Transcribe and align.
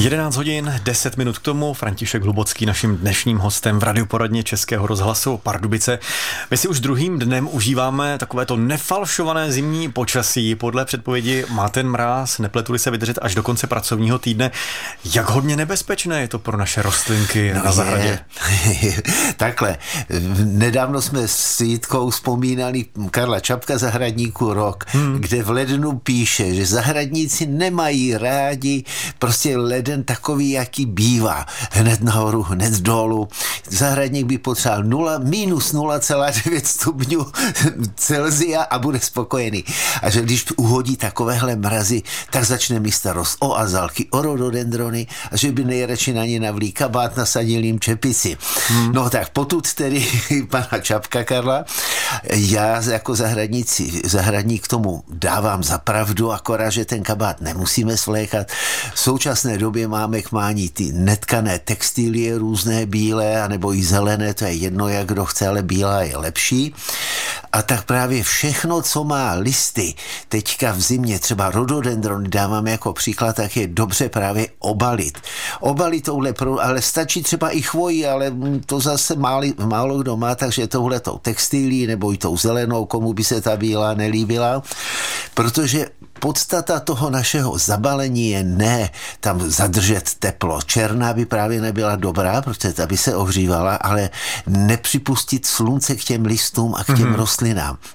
11 0.00 0.36
hodin, 0.36 0.80
10 0.82 1.16
minut 1.16 1.38
k 1.38 1.42
tomu. 1.42 1.74
František 1.74 2.22
Hlubocký 2.22 2.66
naším 2.66 2.96
dnešním 2.96 3.38
hostem 3.38 3.78
v 3.78 3.82
radioporadně 3.82 4.42
Českého 4.42 4.86
rozhlasu 4.86 5.36
Pardubice. 5.36 5.98
My 6.50 6.56
si 6.56 6.68
už 6.68 6.80
druhým 6.80 7.18
dnem 7.18 7.48
užíváme 7.52 8.18
takové 8.18 8.46
to 8.46 8.56
nefalšované 8.56 9.52
zimní 9.52 9.92
počasí. 9.92 10.54
Podle 10.54 10.84
předpovědi 10.84 11.44
má 11.48 11.68
ten 11.68 11.88
mráz, 11.88 12.38
nepletuli 12.38 12.78
se 12.78 12.90
vydržet 12.90 13.18
až 13.22 13.34
do 13.34 13.42
konce 13.42 13.66
pracovního 13.66 14.18
týdne. 14.18 14.50
Jak 15.14 15.28
hodně 15.28 15.56
nebezpečné 15.56 16.20
je 16.20 16.28
to 16.28 16.38
pro 16.38 16.56
naše 16.56 16.82
rostlinky 16.82 17.52
no 17.54 17.64
na 17.64 17.72
zahradě? 17.72 18.18
Takhle, 19.36 19.78
nedávno 20.44 21.02
jsme 21.02 21.28
s 21.28 21.60
Jitkou 21.60 22.10
vzpomínali 22.10 22.84
Karla 23.10 23.40
Čapka 23.40 23.78
zahradníku 23.78 24.54
rok, 24.54 24.84
hmm. 24.88 25.20
kde 25.20 25.42
v 25.42 25.50
lednu 25.50 25.98
píše, 25.98 26.54
že 26.54 26.66
zahradníci 26.66 27.46
nemají 27.46 28.16
rádi 28.16 28.84
prostě 29.20 29.56
leden 29.56 30.04
takový, 30.04 30.50
jaký 30.50 30.86
bývá. 30.86 31.46
Hned 31.70 32.02
nahoru, 32.02 32.42
hned 32.42 32.74
dolů. 32.80 33.28
Zahradník 33.68 34.26
by 34.26 34.38
potřeboval 34.38 34.84
0, 34.84 35.18
minus 35.18 35.74
0,9 35.74 36.60
stupňů 36.64 37.26
Celzia 37.96 38.62
a 38.62 38.78
bude 38.78 39.00
spokojený. 39.00 39.64
A 40.02 40.10
že 40.10 40.22
když 40.22 40.44
uhodí 40.56 40.96
takovéhle 40.96 41.56
mrazy, 41.56 42.02
tak 42.30 42.44
začne 42.44 42.80
mi 42.80 42.92
starost 42.92 43.36
o 43.40 43.58
azalky, 43.58 44.08
o 44.10 44.22
rododendrony 44.22 45.06
a 45.30 45.36
že 45.36 45.52
by 45.52 45.64
nejradši 45.64 46.12
na 46.12 46.24
ně 46.24 46.40
navlí 46.40 46.72
kabát, 46.72 47.16
nasadil 47.16 47.64
jim 47.64 47.80
čepici. 47.80 48.36
Hmm. 48.68 48.92
No 48.92 49.10
tak 49.10 49.28
potud 49.30 49.74
tedy 49.74 50.06
pana 50.50 50.80
Čapka 50.80 51.24
Karla, 51.24 51.64
já 52.32 52.82
jako 52.82 53.14
zahradníci, 53.14 54.02
zahradník 54.04 54.68
tomu 54.68 55.04
dávám 55.08 55.62
za 55.62 55.78
pravdu, 55.78 56.32
akorát, 56.32 56.70
že 56.70 56.84
ten 56.84 57.02
kabát 57.02 57.40
nemusíme 57.40 57.96
svlékat. 57.96 58.46
V 58.94 59.00
současné 59.10 59.58
době 59.58 59.88
máme 59.88 60.22
k 60.22 60.32
mání 60.32 60.68
ty 60.68 60.92
netkané 60.92 61.58
textilie, 61.58 62.38
různé 62.38 62.86
bílé, 62.86 63.42
anebo 63.42 63.74
i 63.74 63.82
zelené, 63.82 64.34
to 64.34 64.44
je 64.44 64.52
jedno, 64.52 64.88
jak 64.88 65.06
kdo 65.06 65.24
chce, 65.24 65.48
ale 65.48 65.62
bílá 65.62 66.02
je 66.02 66.16
lepší. 66.16 66.74
A 67.52 67.62
tak 67.62 67.84
právě 67.84 68.22
všechno, 68.22 68.82
co 68.82 69.04
má 69.04 69.32
listy, 69.32 69.94
teďka 70.28 70.72
v 70.72 70.80
zimě, 70.80 71.18
třeba 71.18 71.50
rododendron 71.50 72.30
dávám 72.30 72.66
jako 72.66 72.92
příklad, 72.92 73.36
tak 73.36 73.56
je 73.56 73.66
dobře 73.66 74.08
právě 74.08 74.48
obalit. 74.58 75.18
Obalit 75.60 76.04
touhle, 76.04 76.34
ale 76.62 76.82
stačí 76.82 77.22
třeba 77.22 77.50
i 77.50 77.62
chvojí, 77.62 78.06
ale 78.06 78.32
to 78.66 78.80
zase 78.80 79.16
málo, 79.16 79.46
málo 79.64 79.98
kdo 79.98 80.16
má, 80.16 80.34
takže 80.34 80.66
touhle 80.66 81.00
tou 81.00 81.18
textilí 81.18 81.86
nebo 81.86 82.12
i 82.12 82.16
tou 82.16 82.36
zelenou, 82.36 82.86
komu 82.86 83.12
by 83.12 83.24
se 83.24 83.40
ta 83.40 83.56
bílá 83.56 83.94
nelíbila, 83.94 84.62
protože 85.34 85.86
podstata 86.20 86.80
toho 86.80 87.10
našeho 87.10 87.58
zabalení 87.58 88.30
je 88.30 88.44
ne 88.44 88.90
tam 89.20 89.50
zadržet 89.50 90.14
teplo. 90.18 90.62
Černá 90.62 91.12
by 91.12 91.26
právě 91.26 91.60
nebyla 91.60 91.96
dobrá, 91.96 92.42
protože 92.42 92.72
ta 92.72 92.86
by 92.86 92.96
se 92.96 93.16
ohřívala, 93.16 93.76
ale 93.76 94.10
nepřipustit 94.46 95.46
slunce 95.46 95.96
k 95.96 96.04
těm 96.04 96.24
listům 96.24 96.74
a 96.74 96.84
k 96.84 96.86
těm 96.86 96.96
mm-hmm. 96.96 97.14
rostlinám. 97.14 97.39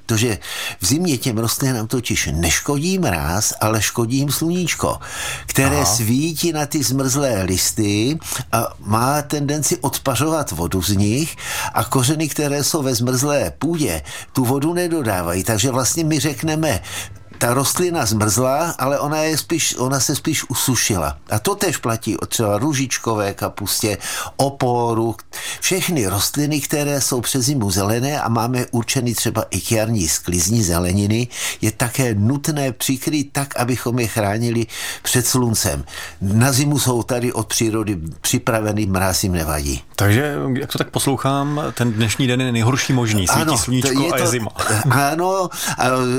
Protože 0.05 0.37
v 0.81 0.85
zimě 0.85 1.17
těm 1.17 1.37
rostlinám 1.37 1.87
totiž 1.87 2.29
neškodí 2.33 2.99
mráz, 2.99 3.53
ale 3.61 3.81
škodí 3.81 4.17
jim 4.17 4.31
sluníčko, 4.31 4.99
které 5.45 5.75
Aha. 5.75 5.85
svítí 5.85 6.51
na 6.51 6.65
ty 6.65 6.83
zmrzlé 6.83 7.43
listy 7.43 8.19
a 8.51 8.73
má 8.79 9.21
tendenci 9.21 9.77
odpařovat 9.77 10.51
vodu 10.51 10.81
z 10.81 10.89
nich 10.89 11.35
a 11.73 11.83
kořeny, 11.83 12.29
které 12.29 12.63
jsou 12.63 12.83
ve 12.83 12.95
zmrzlé 12.95 13.53
půdě, 13.59 14.01
tu 14.33 14.45
vodu 14.45 14.73
nedodávají. 14.73 15.43
Takže 15.43 15.71
vlastně 15.71 16.03
my 16.03 16.19
řekneme, 16.19 16.81
ta 17.45 17.53
rostlina 17.53 18.05
zmrzla, 18.05 18.73
ale 18.79 18.99
ona, 18.99 19.17
je 19.17 19.37
spíš, 19.37 19.75
ona 19.77 19.99
se 19.99 20.15
spíš 20.15 20.49
usušila. 20.49 21.17
A 21.29 21.39
to 21.39 21.55
tež 21.55 21.77
platí 21.77 22.17
o 22.17 22.25
třeba 22.25 22.57
růžičkové 22.57 23.33
kapustě, 23.33 23.97
oporu, 24.35 25.15
všechny 25.59 26.07
rostliny, 26.07 26.61
které 26.61 27.01
jsou 27.01 27.21
přes 27.21 27.45
zimu 27.45 27.71
zelené 27.71 28.21
a 28.21 28.29
máme 28.29 28.65
určený 28.71 29.13
třeba 29.13 29.45
i 29.49 29.61
k 29.61 29.71
jarní 29.71 30.07
sklizní 30.07 30.63
zeleniny, 30.63 31.27
je 31.61 31.71
také 31.71 32.15
nutné 32.15 32.71
přikrýt 32.71 33.29
tak, 33.31 33.59
abychom 33.59 33.99
je 33.99 34.07
chránili 34.07 34.67
před 35.03 35.27
sluncem. 35.27 35.83
Na 36.21 36.51
zimu 36.51 36.79
jsou 36.79 37.03
tady 37.03 37.33
od 37.33 37.47
přírody 37.47 37.97
připravený, 38.21 38.85
mráz 38.85 39.23
jim 39.23 39.33
nevadí. 39.33 39.81
Takže, 39.95 40.35
jak 40.53 40.71
to 40.71 40.77
tak 40.77 40.89
poslouchám, 40.89 41.61
ten 41.73 41.93
dnešní 41.93 42.27
den 42.27 42.41
je 42.41 42.51
nejhorší 42.51 42.93
možný. 42.93 43.27
Svítí 43.27 43.41
ano, 43.41 43.57
sluníčko 43.57 44.01
je 44.01 44.09
to, 44.09 44.15
a 44.15 44.17
je 44.17 44.27
zima. 44.27 44.51
Ano, 44.95 45.49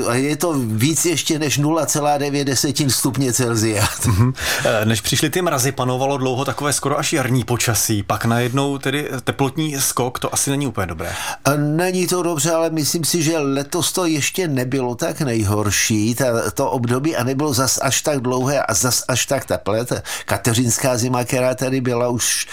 a 0.07 0.13
je 0.13 0.37
to 0.37 0.53
víc 0.53 1.05
ještě 1.17 1.39
než 1.39 1.59
0,9 1.59 2.89
stupně 2.89 3.33
Celzia. 3.33 3.87
Mhm. 4.05 4.33
Eh, 4.65 4.85
než 4.85 5.01
přišly 5.01 5.29
ty 5.29 5.41
mrazy, 5.41 5.71
panovalo 5.71 6.17
dlouho 6.17 6.45
takové 6.45 6.73
skoro 6.73 6.99
až 6.99 7.13
jarní 7.13 7.43
počasí, 7.43 8.03
pak 8.03 8.25
najednou 8.25 8.77
tedy 8.77 9.09
teplotní 9.23 9.81
skok, 9.81 10.19
to 10.19 10.33
asi 10.33 10.49
není 10.49 10.67
úplně 10.67 10.87
dobré. 10.87 11.15
Není 11.57 12.07
to 12.07 12.23
dobře, 12.23 12.51
ale 12.51 12.69
myslím 12.69 13.03
si, 13.03 13.23
že 13.23 13.37
letos 13.37 13.91
to 13.91 14.05
ještě 14.05 14.47
nebylo 14.47 14.95
tak 14.95 15.21
nejhorší, 15.21 16.15
ta, 16.15 16.51
to 16.51 16.69
období 16.71 17.15
a 17.15 17.23
nebylo 17.23 17.53
zas 17.53 17.79
až 17.81 18.01
tak 18.01 18.19
dlouhé 18.19 18.61
a 18.61 18.73
zas 18.73 19.03
až 19.07 19.25
tak 19.25 19.45
teplé. 19.45 19.85
Ta 19.85 19.95
kateřinská 20.25 20.97
zima, 20.97 21.23
která 21.23 21.55
tady 21.55 21.81
byla, 21.81 22.09
už 22.09 22.47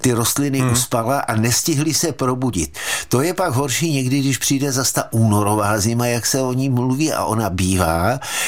ty 0.00 0.12
rostliny 0.12 0.58
hmm. 0.58 0.72
uspala 0.72 1.20
a 1.20 1.36
nestihly 1.36 1.94
se 1.94 2.12
probudit. 2.12 2.78
To 3.08 3.22
je 3.22 3.34
pak 3.34 3.52
horší 3.52 3.92
někdy, 3.92 4.20
když 4.20 4.38
přijde 4.38 4.72
zase 4.72 4.92
ta 4.92 5.12
únorová 5.12 5.78
zima, 5.78 6.06
jak 6.06 6.26
se 6.26 6.40
o 6.40 6.52
ní 6.52 6.68
mluví 6.68 7.12
a 7.12 7.24
ona 7.24 7.50
bývá 7.50 7.91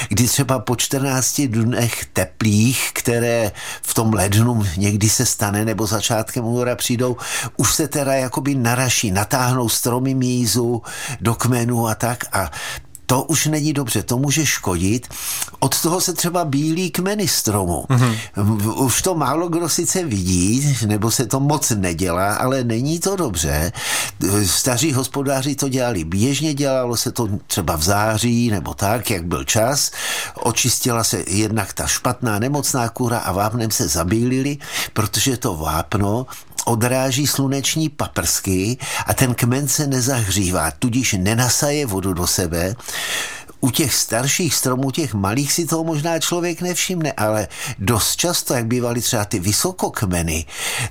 kdy 0.09 0.29
třeba 0.29 0.59
po 0.59 0.77
14 0.77 1.41
dnech 1.41 2.05
teplých, 2.05 2.91
které 2.93 3.53
v 3.83 3.95
tom 3.95 4.15
lednu 4.15 4.67
někdy 4.77 5.09
se 5.09 5.27
stane, 5.27 5.65
nebo 5.65 5.87
začátkem 5.87 6.45
února 6.45 6.77
přijdou, 6.77 7.17
už 7.57 7.75
se 7.75 7.89
teda 7.89 8.15
jakoby 8.15 8.55
naraší, 8.55 9.11
natáhnou 9.11 9.69
stromy 9.69 10.15
mízu 10.15 10.83
do 11.21 11.35
kmenů 11.35 11.89
a 11.89 11.95
tak. 11.95 12.25
A 12.33 12.51
to 13.07 13.23
už 13.23 13.47
není 13.47 13.73
dobře, 13.73 14.03
to 14.03 14.19
může 14.19 14.47
škodit. 14.47 15.09
Od 15.61 15.83
toho 15.83 16.01
se 16.01 16.13
třeba 16.13 16.45
bílí 16.45 16.91
kmeny 16.91 17.29
stromu. 17.29 17.85
Mm-hmm. 17.89 18.85
Už 18.85 19.03
to 19.03 19.15
málo 19.15 19.49
kdo 19.49 19.69
sice 19.69 20.05
vidí, 20.05 20.77
nebo 20.87 21.11
se 21.11 21.27
to 21.27 21.41
moc 21.41 21.71
nedělá, 21.71 22.35
ale 22.35 22.65
není 22.65 23.01
to 23.01 23.17
dobře. 23.17 23.73
Staří 24.47 24.93
hospodáři 24.93 25.55
to 25.55 25.69
dělali 25.69 26.05
běžně, 26.05 26.55
dělalo 26.55 26.97
se 26.97 27.13
to 27.13 27.29
třeba 27.47 27.77
v 27.77 27.83
září 27.83 28.51
nebo 28.51 28.75
tak, 28.75 29.11
jak 29.11 29.25
byl 29.25 29.45
čas. 29.45 29.91
Očistila 30.35 31.05
se 31.05 31.25
jednak 31.27 31.73
ta 31.73 31.87
špatná 31.87 32.39
nemocná 32.39 32.89
kůra 32.89 33.19
a 33.19 33.33
vápnem 33.33 33.71
se 33.71 33.89
zabílili, 33.89 34.59
protože 34.93 35.37
to 35.37 35.57
vápno 35.57 36.27
odráží 36.65 37.27
sluneční 37.27 37.89
paprsky 37.89 38.79
a 39.07 39.15
ten 39.15 39.35
kmen 39.35 39.69
se 39.69 39.87
nezahřívá, 39.87 40.71
tudíž 40.71 41.17
nenasaje 41.19 41.87
vodu 41.87 42.13
do 42.13 42.27
sebe 42.27 42.75
u 43.65 43.71
těch 43.71 43.95
starších 43.95 44.55
stromů, 44.55 44.91
těch 44.91 45.15
malých 45.15 45.53
si 45.53 45.67
toho 45.67 45.85
možná 45.85 46.19
člověk 46.19 46.61
nevšimne, 46.61 47.13
ale 47.13 47.49
dost 47.79 48.17
často, 48.17 48.55
jak 48.55 48.67
bývaly 48.67 49.01
třeba 49.01 49.25
ty 49.25 49.39
vysokokmeny, 49.39 50.45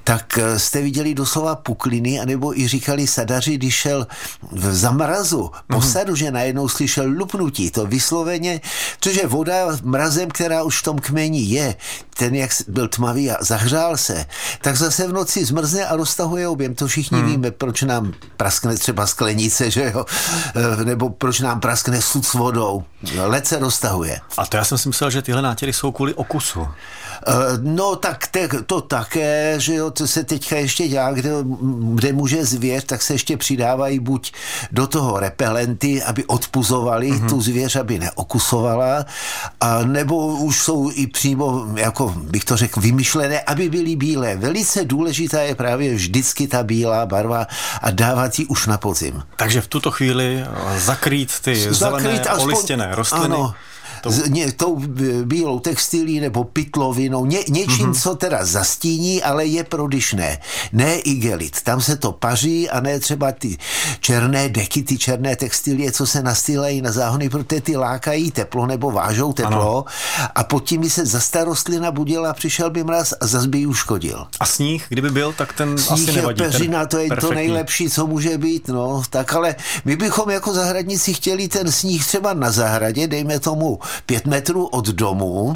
tak 0.04 0.38
eh, 0.38 0.60
jste 0.60 0.82
viděli 0.82 1.14
doslova 1.14 1.56
pukliny, 1.56 2.20
anebo 2.20 2.60
i 2.60 2.68
říkali 2.68 3.08
sadaři, 3.08 3.58
když 3.58 3.76
šel 3.76 4.08
v 4.52 4.74
zamrazu 4.74 5.52
po 5.68 5.78
mm-hmm. 5.78 5.92
sadu, 5.92 6.16
že 6.16 6.32
najednou 6.32 6.70
slyšel 6.70 7.06
lupnutí, 7.08 7.72
to 7.72 7.86
vysloveně, 7.86 8.62
cože 9.00 9.28
voda 9.28 9.78
mrazem, 9.84 10.30
která 10.30 10.64
už 10.64 10.80
v 10.80 10.84
tom 10.84 11.00
kmeni 11.00 11.42
je, 11.42 11.76
ten 12.18 12.36
jak 12.36 12.52
byl 12.68 12.88
tmavý 12.88 13.32
a 13.32 13.44
zahřál 13.44 13.98
se, 13.98 14.26
tak 14.62 14.78
zase 14.78 15.08
v 15.08 15.14
noci 15.14 15.46
zmrzne 15.46 15.86
a 15.86 15.96
roztahuje 15.96 16.48
objem. 16.48 16.76
To 16.76 16.88
všichni 16.88 17.18
hmm. 17.18 17.28
víme, 17.28 17.52
proč 17.52 17.82
nám 17.82 18.14
praskne 18.38 18.78
třeba 18.78 19.08
sklenice, 19.08 19.72
že 19.72 19.92
jo? 19.94 20.06
Eh, 20.56 20.86
nebo 20.86 21.10
proč 21.10 21.40
nám 21.40 21.60
praskne 21.60 22.02
sud 22.02 22.26
s 22.26 22.34
vodou. 22.64 22.84
Led 23.26 23.48
se 23.48 23.60
roztahuje. 23.60 24.20
A 24.38 24.46
to 24.46 24.58
já 24.58 24.64
jsem 24.64 24.78
si 24.78 24.90
myslel, 24.90 25.10
že 25.10 25.22
tyhle 25.22 25.42
nátěry 25.42 25.74
jsou 25.74 25.92
kvůli 25.92 26.14
okusu. 26.14 26.68
Eh, 27.28 27.34
no 27.62 27.96
tak 27.96 28.28
te, 28.28 28.50
to 28.66 28.82
také, 28.82 29.56
že 29.58 29.76
jo, 29.76 29.92
co 29.92 30.08
se 30.08 30.24
teďka 30.24 30.56
ještě 30.56 30.88
dělá, 30.88 31.12
kde, 31.12 31.30
kde 31.96 32.14
může 32.14 32.46
zvěř, 32.46 32.84
tak 32.84 33.02
se 33.02 33.14
ještě 33.14 33.38
přidávají 33.38 34.00
buď 34.00 34.34
do 34.72 34.88
toho 34.88 35.20
repelenty, 35.20 36.04
aby 36.04 36.26
odpuzovali 36.26 37.12
mm-hmm. 37.12 37.30
tu 37.30 37.42
zvěř, 37.42 37.76
aby 37.76 38.00
neokusovala, 38.00 39.06
a 39.62 39.84
nebo 39.84 40.28
už 40.28 40.62
jsou 40.62 40.92
i 40.94 41.08
přímo, 41.08 41.66
jako 41.76 42.14
bych 42.18 42.46
to 42.46 42.58
řekl, 42.58 42.82
vymyšlené, 42.82 43.42
aby 43.42 43.70
byly 43.70 43.96
bílé. 43.96 44.36
Velice 44.36 44.86
důležitá 44.86 45.42
je 45.42 45.56
právě 45.56 45.96
vždycky 45.96 46.48
ta 46.48 46.64
bílá 46.64 47.06
barva 47.06 47.48
a 47.82 47.92
dávat 47.92 48.40
ji 48.40 48.46
už 48.46 48.68
na 48.68 48.78
podzim. 48.78 49.24
Takže 49.36 49.62
v 49.62 49.68
tuto 49.68 49.92
chvíli 49.92 50.46
zakrýt 50.78 51.40
ty 51.40 51.74
zakrýt 51.74 52.24
zelené, 52.24 52.44
olistěné 52.44 52.88
rostliny. 52.92 53.26
Ano, 53.26 53.54
tou, 54.04 54.12
ně, 54.28 54.52
tou 54.52 54.80
bílou 55.24 55.60
textilí 55.60 56.20
nebo 56.20 56.44
pytlovinou, 56.44 57.26
ně, 57.26 57.40
něčím, 57.50 57.92
mm-hmm. 57.92 58.02
co 58.02 58.16
teda 58.16 58.46
zastíní, 58.46 59.24
ale 59.24 59.46
je 59.46 59.64
prodyšné. 59.64 60.40
Ne 60.72 60.96
igelit. 60.96 61.62
Tam 61.62 61.82
se 61.82 61.96
to 61.96 62.12
paří 62.12 62.70
a 62.70 62.80
ne 62.80 63.00
třeba 63.00 63.32
ty 63.32 63.58
černé 64.00 64.50
deky, 64.50 64.84
ty 64.84 64.98
černé 64.98 65.36
textilie, 65.36 65.92
co 65.92 66.08
se 66.08 66.24
nastýlají 66.24 66.82
na 66.82 66.92
záhony, 66.92 67.30
protože 67.30 67.62
ty 67.62 67.76
lákají 67.76 68.32
teplo 68.32 68.66
nebo 68.66 68.92
vážou 68.92 69.34
teplo 69.34 69.78
ano. 69.78 69.86
a 70.36 70.44
pod 70.44 70.64
tím 70.64 70.82
by 70.82 70.90
se 70.90 71.06
zase 71.06 71.44
rostlina 71.44 71.92
budila, 71.92 72.34
přišel 72.34 72.70
by 72.70 72.84
mraz 72.84 73.14
a 73.22 73.28
zase 73.28 73.48
by 73.48 73.58
ji 73.58 73.66
uškodil. 73.66 74.28
A 74.40 74.46
sníh, 74.46 74.86
kdyby 74.90 75.10
byl, 75.10 75.34
tak 75.34 75.54
ten 75.54 75.78
sníh 75.78 76.10
asi 76.10 76.16
nevadí. 76.16 76.44
Peřina, 76.44 76.86
to 76.86 76.98
je 76.98 77.08
perfektní. 77.08 77.30
to 77.30 77.36
nejlepší, 77.36 77.90
co 77.90 78.08
může 78.08 78.38
být. 78.38 78.68
No, 78.68 79.04
tak 79.10 79.34
ale 79.34 79.56
my 79.86 79.96
bychom 79.96 80.30
jako 80.30 80.54
zahradníci 80.54 81.14
chtěli 81.14 81.48
ten 81.48 81.72
sníh 81.72 82.06
třeba 82.06 82.34
na 82.34 82.52
zahradě, 82.52 83.08
dejme 83.08 83.40
tomu 83.40 83.80
pět 84.06 84.26
metrů 84.26 84.66
od 84.66 84.88
domu, 84.88 85.54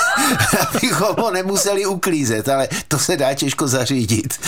abychom 0.68 1.16
ho 1.18 1.30
nemuseli 1.30 1.86
uklízet, 1.86 2.48
ale 2.48 2.68
to 2.88 2.98
se 2.98 3.16
dá 3.16 3.34
těžko 3.34 3.68
zařídit. 3.68 4.40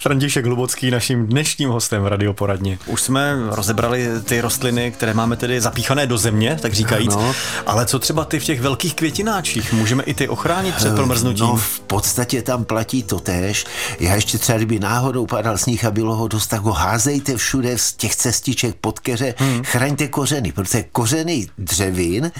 František 0.00 0.46
Hlubocký, 0.46 0.90
naším 0.90 1.26
dnešním 1.26 1.70
hostem 1.70 2.02
v 2.02 2.06
radioporadně. 2.06 2.78
Už 2.86 3.02
jsme 3.02 3.36
rozebrali 3.50 4.08
ty 4.24 4.40
rostliny, 4.40 4.90
které 4.90 5.14
máme 5.14 5.36
tedy 5.36 5.60
zapíchané 5.60 6.06
do 6.06 6.18
země, 6.18 6.58
tak 6.62 6.72
říkajíc. 6.72 7.14
Ano. 7.14 7.34
Ale 7.66 7.86
co 7.86 7.98
třeba 7.98 8.24
ty 8.24 8.40
v 8.40 8.44
těch 8.44 8.60
velkých 8.60 8.94
květináčích? 8.94 9.72
Můžeme 9.72 10.02
i 10.02 10.14
ty 10.14 10.28
ochránit 10.28 10.74
před 10.74 10.94
promrznutím? 10.94 11.46
No, 11.46 11.56
v 11.56 11.80
podstatě 11.80 12.42
tam 12.42 12.64
platí 12.64 13.02
to 13.02 13.20
tež. 13.20 13.64
Já 14.00 14.14
ještě 14.14 14.38
třeba, 14.38 14.58
kdyby 14.58 14.78
náhodou 14.78 15.26
padal 15.26 15.58
sníh 15.58 15.84
a 15.84 15.90
bylo 15.90 16.16
ho 16.16 16.28
dost, 16.28 16.46
tak 16.46 16.60
ho 16.60 16.72
házejte 16.72 17.36
všude 17.36 17.78
z 17.78 17.92
těch 17.92 18.16
cestiček 18.16 18.74
pod 18.80 19.00
keře, 19.00 19.34
hmm. 19.38 19.62
chraňte 19.64 20.08
kořeny, 20.08 20.52
protože 20.52 20.84
kořeny 20.92 21.46
dřevin 21.58 22.32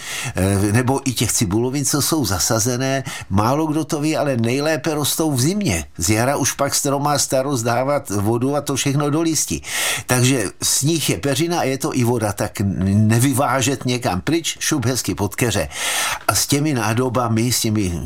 nebo 0.73 1.01
i 1.05 1.13
těch 1.13 1.33
cibulovin, 1.33 1.85
co 1.85 2.03
jsou 2.03 2.25
zasazené, 2.25 3.05
málo 3.31 3.67
kdo 3.67 3.85
to 3.85 4.01
ví, 4.01 4.17
ale 4.17 4.37
nejlépe 4.37 4.95
rostou 4.95 5.33
v 5.33 5.41
zimě. 5.41 5.85
Z 5.99 6.11
jara 6.11 6.37
už 6.37 6.53
pak 6.53 6.75
stromá 6.75 7.19
starost 7.19 7.63
dávat 7.63 8.11
vodu 8.11 8.57
a 8.57 8.61
to 8.61 8.77
všechno 8.77 9.11
do 9.11 9.23
listí. 9.23 9.63
Takže 10.07 10.45
sníh 10.63 11.11
je 11.11 11.19
peřina 11.19 11.61
a 11.61 11.63
je 11.63 11.79
to 11.79 11.97
i 11.97 12.05
voda, 12.05 12.33
tak 12.33 12.61
nevyvážet 12.61 13.85
někam 13.85 14.21
pryč, 14.21 14.57
šup 14.61 14.87
hezky 14.87 15.15
pod 15.15 15.35
keře. 15.35 15.69
A 16.29 16.35
s 16.35 16.47
těmi 16.47 16.75
nádobami, 16.75 17.53
s 17.53 17.61
těmi 17.61 18.01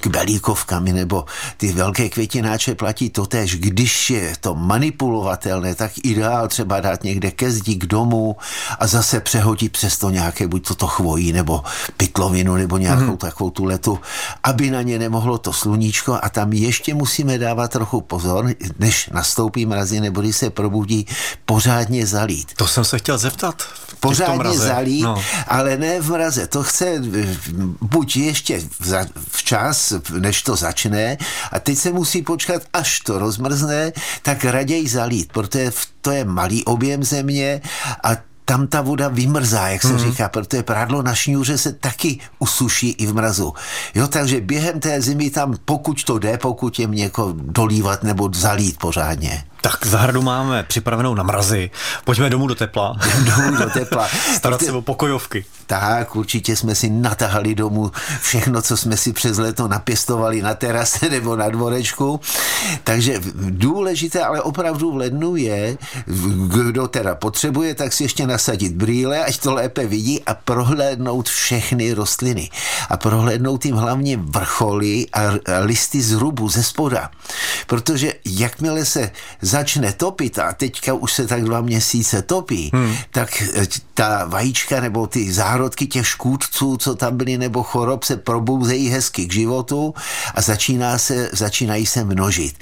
kbelíkovkami 0.00 0.92
nebo 0.92 1.24
ty 1.56 1.72
velké 1.72 2.08
květináče 2.08 2.74
platí 2.74 3.10
to 3.10 3.26
tež, 3.26 3.56
když 3.56 4.10
je 4.10 4.32
to 4.40 4.54
manipulovatelné, 4.54 5.74
tak 5.74 5.92
ideál 6.02 6.48
třeba 6.48 6.80
dát 6.80 7.04
někde 7.04 7.30
ke 7.30 7.50
zdi 7.50 7.74
k 7.74 7.86
domu 7.86 8.36
a 8.78 8.86
zase 8.86 9.20
přehodit 9.20 9.72
přes 9.72 9.98
to 9.98 10.10
nějaké, 10.10 10.48
buď 10.48 10.68
to, 10.68 10.74
to 10.74 10.86
chvojí, 10.86 11.32
nebo 11.32 11.59
pytlovinu, 11.96 12.54
nebo 12.54 12.78
nějakou 12.78 13.10
mm. 13.10 13.16
takovou 13.16 13.50
tu 13.50 13.64
letu, 13.64 14.00
aby 14.42 14.70
na 14.70 14.82
ně 14.82 14.98
nemohlo 14.98 15.38
to 15.38 15.52
sluníčko 15.52 16.18
a 16.22 16.28
tam 16.28 16.52
ještě 16.52 16.94
musíme 16.94 17.38
dávat 17.38 17.70
trochu 17.70 18.00
pozor, 18.00 18.54
než 18.78 19.10
nastoupí 19.12 19.66
mrazy, 19.66 20.00
nebo 20.00 20.20
když 20.20 20.36
se 20.36 20.50
probudí, 20.50 21.06
pořádně 21.44 22.06
zalít. 22.06 22.52
To 22.56 22.66
jsem 22.66 22.84
se 22.84 22.98
chtěl 22.98 23.18
zeptat. 23.18 23.62
Pořádně 24.00 24.58
zalít, 24.58 25.04
no. 25.04 25.22
ale 25.48 25.76
ne 25.76 26.00
v 26.00 26.10
mraze. 26.10 26.46
To 26.46 26.62
chce 26.62 27.02
buď 27.80 28.16
ještě 28.16 28.62
včas, 29.30 29.92
než 30.18 30.42
to 30.42 30.56
začne, 30.56 31.16
a 31.52 31.60
teď 31.60 31.78
se 31.78 31.92
musí 31.92 32.22
počkat, 32.22 32.62
až 32.72 33.00
to 33.00 33.18
rozmrzne, 33.18 33.92
tak 34.22 34.44
raději 34.44 34.88
zalít, 34.88 35.32
protože 35.32 35.72
to 36.00 36.10
je 36.10 36.24
malý 36.24 36.64
objem 36.64 37.04
země 37.04 37.60
a 38.04 38.29
tam 38.50 38.66
ta 38.66 38.80
voda 38.82 39.08
vymrzá, 39.08 39.68
jak 39.68 39.82
se 39.82 39.92
mm. 39.92 39.98
říká, 39.98 40.28
protože 40.28 40.62
prádlo 40.62 41.02
na 41.02 41.14
šňůře 41.14 41.58
se 41.58 41.72
taky 41.72 42.18
usuší 42.38 42.90
i 42.90 43.06
v 43.06 43.14
mrazu. 43.14 43.54
Jo, 43.94 44.08
takže 44.08 44.40
během 44.40 44.80
té 44.80 45.00
zimy 45.00 45.30
tam, 45.30 45.54
pokud 45.64 46.04
to 46.04 46.18
jde, 46.18 46.38
pokud 46.38 46.78
je 46.78 46.86
něko 46.86 47.34
dolívat 47.36 48.02
nebo 48.02 48.30
zalít 48.34 48.78
pořádně. 48.78 49.44
Tak 49.60 49.86
zahradu 49.86 50.22
máme 50.22 50.62
připravenou 50.62 51.14
na 51.14 51.22
mrazy. 51.22 51.70
Pojďme 52.04 52.30
domů 52.30 52.46
do 52.46 52.54
tepla. 52.54 52.96
domů 53.36 53.56
do 53.56 53.70
tepla. 53.70 54.08
Starat 54.36 54.62
se 54.62 54.72
o 54.72 54.82
pokojovky. 54.82 55.44
Tak, 55.66 56.16
určitě 56.16 56.56
jsme 56.56 56.74
si 56.74 56.90
natahali 56.90 57.54
domů 57.54 57.92
všechno, 58.20 58.62
co 58.62 58.76
jsme 58.76 58.96
si 58.96 59.12
přes 59.12 59.38
leto 59.38 59.68
napěstovali 59.68 60.42
na 60.42 60.54
terase 60.54 61.08
nebo 61.08 61.36
na 61.36 61.48
dvorečku. 61.48 62.20
Takže 62.84 63.20
důležité, 63.34 64.24
ale 64.24 64.42
opravdu 64.42 64.92
v 64.92 64.96
lednu 64.96 65.36
je, 65.36 65.78
kdo 66.46 66.88
teda 66.88 67.14
potřebuje, 67.14 67.74
tak 67.74 67.92
si 67.92 68.04
ještě 68.04 68.26
nasadit 68.26 68.72
brýle, 68.72 69.24
ať 69.24 69.38
to 69.38 69.54
lépe 69.54 69.86
vidí 69.86 70.24
a 70.24 70.34
prohlédnout 70.34 71.28
všechny 71.28 71.92
rostliny. 71.92 72.50
A 72.88 72.96
prohlédnout 72.96 73.62
tím 73.62 73.76
hlavně 73.76 74.16
vrcholy 74.16 75.06
a 75.12 75.20
listy 75.60 76.02
z 76.02 76.12
rubu, 76.12 76.48
ze 76.48 76.62
spoda. 76.62 77.10
Protože 77.66 78.12
jakmile 78.24 78.84
se 78.84 79.10
začne 79.50 79.92
topit 79.92 80.38
a 80.38 80.52
teďka 80.52 80.94
už 80.94 81.12
se 81.12 81.26
tak 81.26 81.44
dva 81.44 81.60
měsíce 81.60 82.22
topí, 82.22 82.70
hmm. 82.74 82.94
tak 83.10 83.42
eh, 83.42 83.66
ta 83.94 84.24
vajíčka 84.24 84.80
nebo 84.80 85.06
ty 85.06 85.32
zárodky 85.32 85.86
těch 85.86 86.06
škůdců, 86.06 86.76
co 86.76 86.94
tam 86.94 87.16
byly, 87.16 87.38
nebo 87.38 87.62
chorob, 87.62 88.04
se 88.04 88.16
probouzejí 88.16 88.88
hezky 88.88 89.26
k 89.26 89.32
životu 89.32 89.94
a 90.34 90.40
začíná 90.40 90.98
se, 90.98 91.30
začínají 91.32 91.86
se 91.86 92.04
množit. 92.04 92.54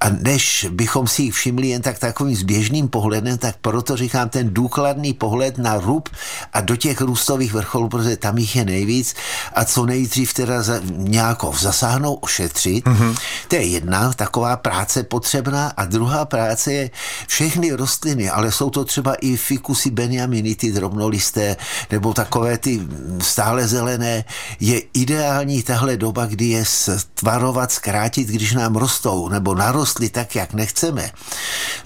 A 0.00 0.08
než 0.08 0.66
bychom 0.70 1.06
si 1.06 1.22
jich 1.22 1.34
všimli 1.34 1.68
jen 1.68 1.82
tak 1.82 1.98
takovým 1.98 2.36
zběžným 2.36 2.88
pohledem, 2.88 3.38
tak 3.38 3.56
proto 3.60 3.96
říkám 3.96 4.28
ten 4.28 4.54
důkladný 4.54 5.12
pohled 5.12 5.58
na 5.58 5.78
rub 5.78 6.08
a 6.52 6.60
do 6.60 6.76
těch 6.76 7.00
růstových 7.00 7.52
vrcholů, 7.52 7.88
protože 7.88 8.16
tam 8.16 8.38
jich 8.38 8.56
je 8.56 8.64
nejvíc 8.64 9.14
a 9.54 9.64
co 9.64 9.86
nejdřív 9.86 10.34
teda 10.34 10.62
za, 10.62 10.80
nějakou 10.96 11.54
zasáhnou, 11.56 12.14
ošetřit. 12.14 12.84
Mm-hmm. 12.84 13.16
To 13.48 13.56
je 13.56 13.62
jedna 13.62 14.12
taková 14.12 14.56
práce 14.56 15.02
potřebná 15.02 15.72
a 15.76 15.84
druhá 15.84 16.24
práce 16.24 16.72
je 16.72 16.90
všechny 17.26 17.72
rostliny, 17.72 18.30
ale 18.30 18.52
jsou 18.52 18.70
to 18.70 18.84
třeba 18.84 19.14
i 19.14 19.36
fikusy 19.36 19.90
benjaminy, 19.90 20.54
ty 20.54 20.72
drobnolisté, 20.72 21.56
nebo 21.90 22.14
takové 22.14 22.58
ty 22.58 22.80
stále 23.20 23.68
zelené, 23.68 24.24
je 24.60 24.82
ideální 24.94 25.62
tahle 25.62 25.96
doba, 25.96 26.26
kdy 26.26 26.44
je 26.44 26.64
stvarovat, 26.64 27.72
zkrátit, 27.72 28.28
když 28.28 28.54
nám 28.54 28.76
rostou, 28.76 29.28
nebo 29.28 29.54
narostly 29.54 30.08
tak, 30.08 30.36
jak 30.36 30.54
nechceme. 30.54 31.10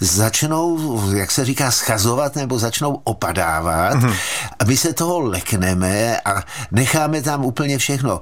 Začnou, 0.01 1.01
jak 1.15 1.31
se 1.31 1.45
říká, 1.45 1.71
schazovat, 1.71 2.37
nebo 2.37 2.59
začnou 2.59 3.01
opadávat 3.05 3.95
mm-hmm. 3.95 4.17
A 4.59 4.65
my 4.65 4.77
se 4.77 4.93
toho 4.93 5.21
lekneme 5.21 6.21
a 6.21 6.43
necháme 6.71 7.23
tam 7.23 7.45
úplně 7.45 7.79
všechno. 7.79 8.21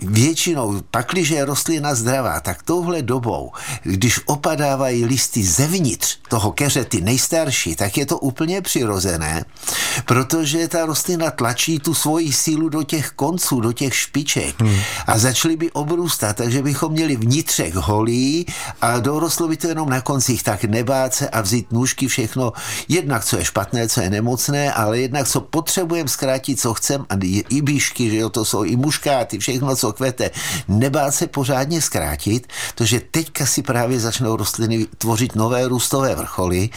Většinou, 0.00 0.80
pakliže 0.90 1.34
je 1.34 1.44
rostlina 1.44 1.94
zdravá, 1.94 2.40
tak 2.40 2.62
touhle 2.62 3.02
dobou, 3.02 3.52
když 3.82 4.20
opadávají 4.26 5.04
listy 5.04 5.44
zevnitř 5.44 6.18
toho 6.28 6.52
keře, 6.52 6.84
ty 6.84 7.00
nejstarší, 7.00 7.76
tak 7.76 7.96
je 7.96 8.06
to 8.06 8.18
úplně 8.18 8.60
přirozené, 8.60 9.44
protože 10.04 10.68
ta 10.68 10.86
rostlina 10.86 11.30
tlačí 11.30 11.78
tu 11.78 11.94
svoji 11.94 12.32
sílu 12.32 12.68
do 12.68 12.82
těch 12.82 13.10
konců, 13.10 13.60
do 13.60 13.72
těch 13.72 13.94
špiček 13.94 14.60
hmm. 14.60 14.80
a 15.06 15.18
začaly 15.18 15.56
by 15.56 15.70
obrůstat, 15.72 16.36
takže 16.36 16.62
bychom 16.62 16.92
měli 16.92 17.16
vnitřek 17.16 17.74
holí 17.74 18.46
a 18.80 18.98
dorostlo 18.98 19.48
by 19.48 19.56
to 19.56 19.68
jenom 19.68 19.88
na 19.88 20.00
koncích, 20.00 20.42
tak 20.42 20.64
nebát 20.64 21.14
se 21.14 21.28
a 21.28 21.40
vzít 21.40 21.72
nůžky, 21.72 22.08
všechno, 22.08 22.52
jednak 22.88 23.24
co 23.24 23.36
je 23.36 23.44
špatné, 23.44 23.88
co 23.88 24.00
je 24.00 24.10
nemocné, 24.10 24.72
ale 24.72 24.98
jednak 24.98 25.28
co 25.28 25.40
potřebujeme 25.74 26.08
zkrátit, 26.08 26.60
co 26.60 26.74
chcem 26.74 27.06
a 27.10 27.14
i 27.48 27.62
bíšky, 27.62 28.10
že 28.10 28.16
jo, 28.16 28.30
to 28.30 28.44
jsou 28.44 28.62
i 28.62 28.76
muškáty, 28.76 29.38
všechno, 29.38 29.76
co 29.76 29.92
kvete, 29.92 30.30
nebát 30.68 31.14
se 31.14 31.26
pořádně 31.26 31.82
zkrátit, 31.82 32.46
protože 32.74 33.00
teďka 33.10 33.46
si 33.46 33.62
právě 33.62 34.00
začnou 34.00 34.36
rostliny 34.36 34.86
tvořit 34.98 35.34
nové 35.34 35.68
růstové 35.68 36.14
vrcholy 36.14 36.70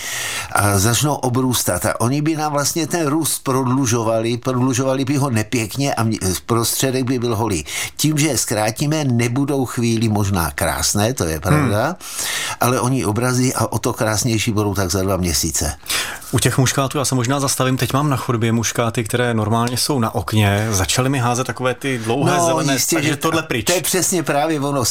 a 0.51 0.79
začnou 0.79 1.15
obrůstat 1.15 1.85
a 1.85 2.01
oni 2.01 2.21
by 2.21 2.35
nám 2.35 2.51
vlastně 2.51 2.87
ten 2.87 3.07
růst 3.07 3.43
prodlužovali, 3.43 4.37
prodlužovali 4.37 5.05
by 5.05 5.17
ho 5.17 5.29
nepěkně 5.29 5.93
a 5.93 6.01
prostředek 6.45 7.05
by 7.05 7.19
byl 7.19 7.35
holý. 7.35 7.65
Tím, 7.97 8.17
že 8.17 8.27
je 8.27 8.37
zkrátíme, 8.37 9.03
nebudou 9.03 9.65
chvíli 9.65 10.09
možná 10.09 10.51
krásné, 10.51 11.13
to 11.13 11.23
je 11.23 11.39
pravda, 11.39 11.85
hmm. 11.85 11.95
ale 12.59 12.81
oni 12.81 13.05
obrazí 13.05 13.53
a 13.53 13.71
o 13.71 13.79
to 13.79 13.93
krásnější 13.93 14.51
budou 14.51 14.73
tak 14.73 14.91
za 14.91 15.01
dva 15.01 15.17
měsíce. 15.17 15.77
U 16.31 16.39
těch 16.39 16.57
muškátů 16.57 16.97
já 16.97 17.05
se 17.05 17.15
možná 17.15 17.39
zastavím, 17.39 17.77
teď 17.77 17.93
mám 17.93 18.09
na 18.09 18.17
chodbě 18.17 18.51
muškáty, 18.51 19.03
které 19.03 19.33
normálně 19.33 19.77
jsou 19.77 19.99
na 19.99 20.15
okně, 20.15 20.67
začaly 20.71 21.09
mi 21.09 21.19
házet 21.19 21.47
takové 21.47 21.73
ty 21.73 21.97
dlouhé 21.97 22.37
no, 22.37 22.45
zelené, 22.45 22.73
jistě, 22.73 22.95
takže 22.95 23.09
že 23.09 23.15
tohle 23.15 23.43
pryč. 23.43 23.65
To 23.65 23.73
je 23.73 23.81
přesně 23.81 24.23
právě 24.23 24.59
ono, 24.59 24.83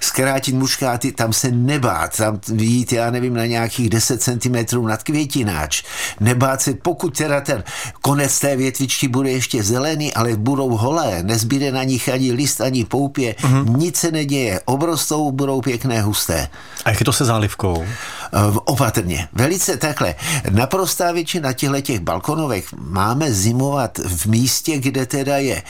zkrátit 0.00 0.54
muškáty, 0.54 1.12
tam 1.12 1.32
se 1.32 1.50
nebát, 1.50 2.16
tam 2.16 2.40
jít, 2.52 2.92
já 2.92 3.10
nevím, 3.10 3.34
na 3.34 3.46
nějakých 3.46 3.90
10 3.90 4.22
cm 4.22 4.86
nad 4.86 5.02
květináč, 5.02 5.82
nebát 6.20 6.60
se, 6.62 6.74
pokud 6.74 7.18
teda 7.18 7.40
ten 7.40 7.64
konec 8.02 8.38
té 8.40 8.56
větvičky 8.56 9.08
bude 9.08 9.30
ještě 9.30 9.62
zelený, 9.62 10.14
ale 10.14 10.36
budou 10.36 10.76
holé, 10.76 11.22
nezbyde 11.22 11.72
na 11.72 11.84
nich 11.84 12.08
ani 12.08 12.32
list, 12.32 12.60
ani 12.60 12.84
poupě, 12.84 13.34
mm-hmm. 13.40 13.76
nic 13.76 13.96
se 13.96 14.10
neděje, 14.10 14.60
obrostou 14.64 15.32
budou 15.32 15.60
pěkné 15.60 16.02
husté. 16.02 16.48
A 16.84 16.90
jak 16.90 17.00
je 17.00 17.04
to 17.04 17.12
se 17.12 17.24
zálivkou? 17.24 17.86
Opatrně, 18.64 19.28
velice 19.32 19.76
takhle. 19.76 20.14
Naprostá 20.50 21.12
většina 21.12 21.52
těchto 21.52 21.80
těch 21.80 22.00
balkonovek 22.00 22.64
máme 22.78 23.32
zimovat 23.32 23.98
v 23.98 24.26
místě, 24.26 24.78
kde 24.78 25.06
teda 25.06 25.38
je 25.38 25.62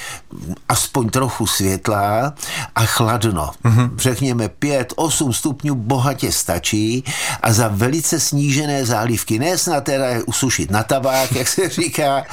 aspoň 0.69 1.09
trochu 1.09 1.47
světlá 1.47 2.35
a 2.75 2.85
chladno. 2.85 3.51
Mm-hmm. 3.65 3.91
Řekněme 3.97 4.49
5-8 4.49 5.33
stupňů 5.33 5.75
bohatě 5.75 6.33
stačí 6.33 7.05
a 7.43 7.53
za 7.53 7.69
velice 7.69 8.21
snížené 8.21 8.87
zálivky. 8.87 9.39
Ne 9.39 9.59
snad 9.59 9.85
teda 9.85 10.07
je 10.07 10.23
usušit 10.23 10.71
na 10.71 10.83
tabák, 10.83 11.33
jak 11.33 11.49
se 11.49 11.69
říká, 11.79 12.25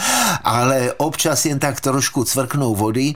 ale 0.43 0.93
občas 0.97 1.45
jen 1.45 1.59
tak 1.59 1.81
trošku 1.81 2.23
cvrknou 2.23 2.75
vody. 2.75 3.15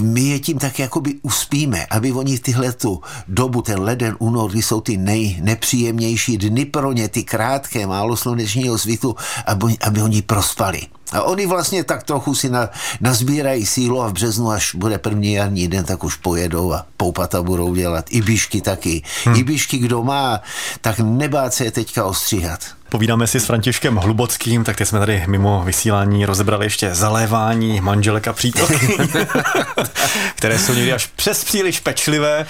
My 0.00 0.20
je 0.20 0.38
tím 0.38 0.58
tak 0.58 0.78
jakoby 0.78 1.14
uspíme, 1.22 1.86
aby 1.90 2.12
oni 2.12 2.38
tyhle 2.38 2.72
tu 2.72 3.02
dobu, 3.28 3.62
ten 3.62 3.80
leden, 3.80 4.16
únor, 4.18 4.50
kdy 4.50 4.62
jsou 4.62 4.80
ty 4.80 4.96
nejnepříjemnější 4.96 6.33
dny 6.38 6.64
pro 6.64 6.92
ně, 6.92 7.08
ty 7.08 7.24
krátké, 7.24 7.86
málo 7.86 8.16
slunečního 8.16 8.78
svitu, 8.78 9.16
aby, 9.46 9.76
aby 9.80 10.02
oni 10.02 10.22
prospali. 10.22 10.82
A 11.12 11.22
oni 11.22 11.46
vlastně 11.46 11.84
tak 11.84 12.02
trochu 12.02 12.34
si 12.34 12.50
na, 12.50 12.70
nazbírají 13.00 13.66
sílu 13.66 14.02
a 14.02 14.08
v 14.08 14.12
březnu, 14.12 14.50
až 14.50 14.74
bude 14.74 14.98
první 14.98 15.32
jarní 15.32 15.68
den, 15.68 15.84
tak 15.84 16.04
už 16.04 16.14
pojedou 16.14 16.72
a 16.72 16.86
poupata 16.96 17.42
budou 17.42 17.74
dělat. 17.74 18.06
I 18.10 18.22
bíšky 18.22 18.60
taky. 18.60 19.02
Hmm. 19.24 19.36
I 19.36 19.42
bíšky, 19.42 19.78
kdo 19.78 20.02
má, 20.02 20.40
tak 20.80 20.98
nebát 20.98 21.54
se 21.54 21.64
je 21.64 21.70
teďka 21.70 22.04
ostříhat. 22.04 22.60
Povídáme 22.94 23.26
si 23.26 23.40
s 23.40 23.44
Františkem 23.44 23.96
Hlubockým, 23.96 24.64
tak 24.64 24.76
teď 24.76 24.88
jsme 24.88 24.98
tady 24.98 25.24
mimo 25.26 25.62
vysílání 25.64 26.26
rozebrali 26.26 26.66
ještě 26.66 26.94
zalévání 26.94 27.80
manželek 27.80 28.28
a 28.28 28.32
přítelky, 28.32 28.88
které 30.36 30.58
jsou 30.58 30.74
někdy 30.74 30.92
až 30.92 31.06
přes 31.06 31.44
příliš 31.44 31.80
pečlivé. 31.80 32.46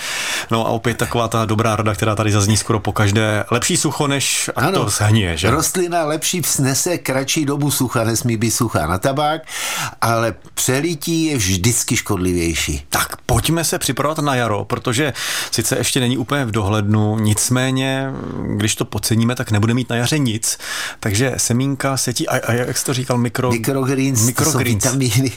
No 0.51 0.67
a 0.67 0.71
opět 0.71 0.97
taková 0.97 1.29
ta 1.29 1.45
dobrá 1.45 1.77
rada, 1.77 1.95
která 1.95 2.15
tady 2.15 2.33
zazní 2.33 2.57
skoro 2.57 2.81
po 2.81 2.93
každé. 2.93 3.45
Lepší 3.51 3.77
sucho, 3.77 4.07
než 4.07 4.51
ano, 4.57 4.85
to 4.85 4.91
zhníje, 4.91 5.37
že? 5.37 5.51
Rostlina 5.51 6.05
lepší 6.05 6.43
snese 6.45 6.99
kratší 6.99 7.45
dobu 7.45 7.71
sucha, 7.71 8.05
nesmí 8.05 8.37
být 8.37 8.51
suchá 8.51 8.87
na 8.87 8.99
tabák, 8.99 9.43
ale 10.01 10.35
přelití 10.55 11.25
je 11.25 11.37
vždycky 11.37 11.97
škodlivější. 11.97 12.87
Tak 12.89 13.17
pojďme 13.27 13.65
se 13.65 13.79
připravovat 13.79 14.25
na 14.25 14.35
jaro, 14.35 14.65
protože 14.65 15.13
sice 15.51 15.79
ještě 15.79 16.01
není 16.01 16.19
úplně 16.19 16.45
v 16.45 16.51
dohlednu, 16.51 17.19
nicméně, 17.19 18.13
když 18.57 18.75
to 18.75 18.85
podceníme, 18.85 19.35
tak 19.35 19.51
nebude 19.51 19.75
mít 19.75 19.91
na 19.91 19.97
jaře 19.97 20.19
nic. 20.19 20.34
Takže 21.01 21.35
semínka 21.37 21.97
setí, 21.97 22.29
a, 22.29 22.47
a 22.47 22.53
jak 22.53 22.79
jsi 22.79 22.85
to 22.85 22.95
říkal, 22.95 23.19
mikro... 23.19 23.51
Microgreens, 23.51 24.23
microgreens. 24.23 24.83
To 24.83 24.89
jsou 24.91 24.99
vitamíny. 24.99 25.33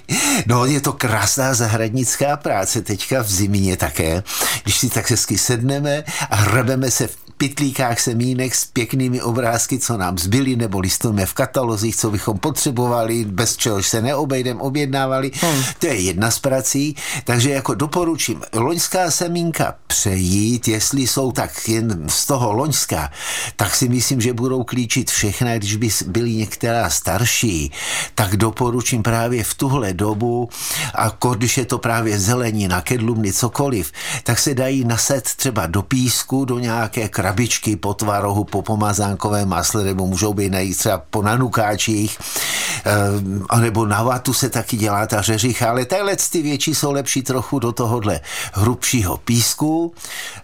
No, 0.45 0.65
je 0.65 0.81
to 0.81 0.93
krásná 0.93 1.53
zahradnická 1.53 2.37
práce 2.37 2.81
teďka 2.81 3.21
v 3.21 3.31
zimě 3.31 3.77
také, 3.77 4.23
když 4.63 4.77
si 4.77 4.89
tak 4.89 5.09
hezky 5.11 5.37
sedneme 5.37 6.03
a 6.29 6.35
hrabeme 6.35 6.91
se 6.91 7.07
v 7.07 7.26
pitlíkách 7.37 7.99
semínek 7.99 8.55
s 8.55 8.65
pěknými 8.65 9.21
obrázky, 9.21 9.79
co 9.79 9.97
nám 9.97 10.17
zbyly, 10.17 10.55
nebo 10.55 10.79
listujeme 10.79 11.25
v 11.25 11.33
katalozích, 11.33 11.95
co 11.95 12.11
bychom 12.11 12.37
potřebovali, 12.37 13.25
bez 13.25 13.57
čehož 13.57 13.87
se 13.87 14.01
neobejdem, 14.01 14.61
objednávali. 14.61 15.31
Hmm. 15.41 15.63
To 15.79 15.87
je 15.87 15.99
jedna 15.99 16.31
z 16.31 16.39
prací, 16.39 16.95
takže 17.23 17.49
jako 17.49 17.73
doporučím, 17.73 18.41
loňská 18.53 19.11
semínka 19.11 19.75
přejít, 19.87 20.67
jestli 20.67 21.07
jsou 21.07 21.31
tak 21.31 21.69
jen 21.69 22.03
z 22.07 22.25
toho 22.25 22.53
loňská, 22.53 23.11
tak 23.55 23.75
si 23.75 23.89
myslím, 23.89 24.21
že 24.21 24.33
budou 24.33 24.63
klíčit 24.63 25.11
všechny, 25.11 25.59
když 25.59 25.75
by 25.75 25.89
byly 26.07 26.33
některá 26.33 26.89
starší, 26.89 27.71
tak 28.15 28.37
doporučím 28.37 29.03
právě 29.03 29.43
v 29.43 29.53
tuhle 29.53 29.93
dobu, 29.93 30.49
a 30.95 31.17
když 31.35 31.57
je 31.57 31.65
to 31.65 31.77
právě 31.77 32.19
zelenina, 32.19 32.81
kedlumny, 32.81 33.33
cokoliv, 33.33 33.91
tak 34.23 34.39
se 34.39 34.53
dají 34.53 34.85
naset 34.85 35.23
třeba 35.23 35.67
do 35.67 35.81
písku, 35.81 36.45
do 36.45 36.59
nějaké 36.59 37.09
krabičky 37.27 37.75
po 37.75 37.93
tvarohu, 37.93 38.43
po 38.43 38.61
pomazánkovém 38.61 39.49
masle, 39.49 39.83
nebo 39.83 40.07
můžou 40.07 40.33
být 40.33 40.49
najít 40.49 40.77
třeba 40.77 41.03
po 41.09 41.21
nanukáčích, 41.21 42.17
eh, 42.85 42.91
anebo 43.49 43.85
na 43.85 44.03
vatu 44.03 44.33
se 44.33 44.49
taky 44.49 44.77
dělá 44.77 45.07
ta 45.07 45.21
řeřicha, 45.21 45.69
ale 45.69 45.85
tyhle 45.85 46.15
ty 46.31 46.41
větší 46.41 46.75
jsou 46.75 46.91
lepší 46.91 47.21
trochu 47.21 47.59
do 47.59 47.71
tohohle 47.71 48.19
hrubšího 48.53 49.17
písku, 49.17 49.93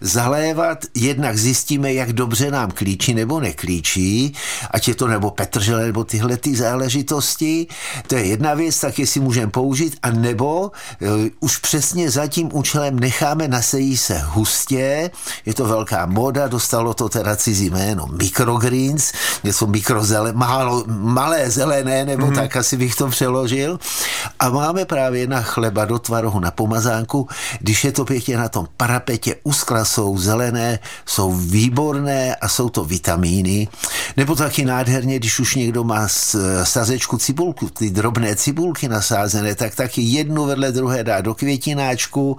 zalévat, 0.02 0.78
jednak 0.96 1.38
zjistíme, 1.38 1.94
jak 1.94 2.14
dobře 2.14 2.52
nám 2.52 2.72
klíčí 2.72 3.14
nebo 3.14 3.40
neklíčí, 3.40 4.36
ať 4.72 4.88
je 4.88 4.96
to 4.96 5.08
nebo 5.08 5.32
petržele, 5.32 5.86
nebo 5.86 6.04
tyhle 6.04 6.38
ty 6.38 6.56
záležitosti, 6.56 7.68
to 8.08 8.16
je 8.16 8.26
jedna 8.26 8.54
věc, 8.54 8.80
tak 8.80 9.00
jestli 9.00 9.20
můžeme 9.20 9.52
použít, 9.52 9.98
a 10.04 10.12
nebo 10.12 10.62
uh, 10.62 11.10
už 11.40 11.58
přesně 11.58 12.12
za 12.12 12.28
tím 12.28 12.50
účelem 12.52 13.00
necháme 13.00 13.48
nasejí 13.48 13.98
se 13.98 14.20
hustě, 14.20 15.12
je 15.46 15.54
to 15.54 15.66
velká 15.66 16.06
moda, 16.06 16.48
dostalo 16.74 16.94
to 16.94 17.10
teda 17.10 17.36
cizí 17.36 17.70
jméno 17.70 18.08
microgreens, 18.18 19.12
něco 19.44 19.68
mikrozele, 19.68 20.34
málo, 20.34 20.84
malé 20.88 21.50
zelené, 21.52 22.06
nebo 22.06 22.26
mm-hmm. 22.26 22.36
tak 22.36 22.56
asi 22.56 22.78
bych 22.78 22.96
to 22.96 23.08
přeložil. 23.08 23.80
A 24.40 24.50
máme 24.50 24.86
právě 24.86 25.28
na 25.28 25.42
chleba 25.42 25.86
do 25.86 26.00
tvarohu 26.00 26.40
na 26.40 26.52
pomazánku, 26.52 27.28
když 27.60 27.84
je 27.84 27.92
to 27.92 28.06
pěkně 28.06 28.38
na 28.38 28.50
tom 28.50 28.68
parapetě, 28.78 29.36
uskla 29.44 29.86
jsou 29.86 30.18
zelené, 30.18 30.80
jsou 31.06 31.32
výborné 31.34 32.36
a 32.36 32.50
jsou 32.50 32.70
to 32.70 32.84
vitamíny. 32.86 33.68
Nebo 34.18 34.36
taky 34.36 34.66
nádherně, 34.66 35.20
když 35.20 35.40
už 35.40 35.56
někdo 35.56 35.84
má 35.84 36.08
sazečku 36.64 37.18
cibulku, 37.18 37.70
ty 37.70 37.90
drobné 37.90 38.36
cibulky 38.36 38.90
nasázené, 38.90 39.56
tak 39.56 39.76
taky 39.76 40.02
jednu 40.02 40.46
vedle 40.46 40.72
druhé 40.72 41.04
dá 41.04 41.22
do 41.22 41.36
květináčku, 41.36 42.38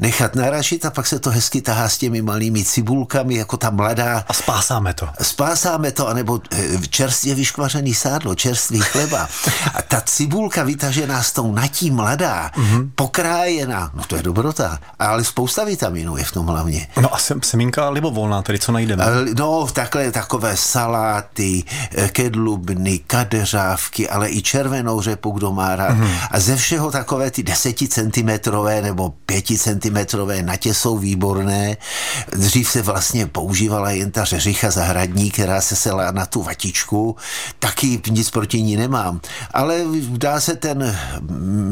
nechat 0.00 0.34
narašit 0.34 0.86
a 0.86 0.90
pak 0.90 1.06
se 1.06 1.18
to 1.18 1.30
hezky 1.30 1.60
tahá 1.60 1.88
s 1.88 1.98
těmi 1.98 2.22
malými 2.22 2.64
cibulkami, 2.64 3.34
jako 3.34 3.56
ta 3.56 3.71
mladá. 3.72 4.24
A 4.28 4.32
spásáme 4.32 4.94
to. 4.94 5.08
Spásáme 5.22 5.92
to, 5.92 6.08
anebo 6.08 6.40
eh, 6.50 6.86
čerstvě 6.88 7.34
vyškvařený 7.34 7.94
sádlo, 7.94 8.34
čerstvý 8.34 8.80
chleba. 8.80 9.28
A 9.74 9.82
ta 9.82 10.00
cibulka 10.00 10.62
vytažená 10.62 11.22
s 11.22 11.32
tou 11.32 11.52
natí 11.52 11.90
mladá, 11.90 12.50
mm-hmm. 12.50 12.90
pokrájená, 12.94 13.90
no 13.94 14.02
to 14.04 14.16
je 14.16 14.22
dobrota. 14.22 14.78
Ale 14.98 15.24
spousta 15.24 15.64
vitaminů 15.64 16.16
je 16.16 16.24
v 16.24 16.32
tom 16.32 16.46
hlavně. 16.46 16.86
No 17.00 17.14
a 17.14 17.18
semínka 17.42 17.90
libovolná, 17.90 18.42
tedy 18.42 18.58
co 18.58 18.72
najdeme? 18.72 19.04
No, 19.38 19.66
takhle 19.72 20.12
takové 20.12 20.56
saláty, 20.56 21.64
eh, 21.96 22.08
kedlubny, 22.08 22.98
kadeřávky, 22.98 24.08
ale 24.08 24.30
i 24.30 24.42
červenou 24.42 25.00
řepu, 25.00 25.30
kdo 25.30 25.52
má 25.52 25.76
rád. 25.76 25.96
Mm-hmm. 25.96 26.18
A 26.30 26.40
ze 26.40 26.56
všeho 26.56 26.90
takové 26.90 27.30
ty 27.30 27.42
deseticentimetrové 27.42 28.82
nebo 28.82 29.14
pěticentimetrové 29.26 30.42
natě 30.42 30.74
jsou 30.74 30.98
výborné. 30.98 31.76
Dřív 32.36 32.70
se 32.70 32.82
vlastně 32.82 33.26
používala 33.62 33.90
jen 33.90 34.10
ta 34.10 34.24
řeřicha 34.24 34.70
zahradní, 34.70 35.30
která 35.30 35.60
se 35.60 35.76
sela 35.76 36.10
na 36.10 36.26
tu 36.26 36.42
vatičku. 36.42 37.16
Taky 37.58 38.00
nic 38.10 38.30
proti 38.30 38.62
ní 38.62 38.76
nemám. 38.76 39.20
Ale 39.54 39.84
dá 40.08 40.40
se 40.40 40.56
ten, 40.56 40.98